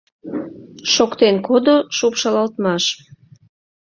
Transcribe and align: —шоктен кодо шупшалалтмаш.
—шоктен 0.93 1.35
кодо 1.47 1.75
шупшалалтмаш. 1.97 2.83